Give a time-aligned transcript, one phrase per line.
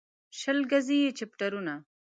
[0.39, 1.73] شل ګزي يې چپټرونه